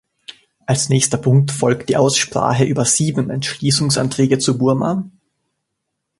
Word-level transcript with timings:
Als 0.65 0.89
nächster 0.89 1.19
Punkt 1.19 1.51
folgt 1.51 1.87
die 1.89 1.95
Aussprache 1.95 2.63
über 2.65 2.85
sieben 2.85 3.29
Entschließungsanträge 3.29 4.39
zu 4.39 4.57
Burma. 4.57 5.07